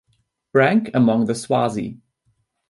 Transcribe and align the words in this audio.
Rank 0.55 0.89
Among 0.95 1.25
the 1.27 1.35
Swazi. 1.35 1.99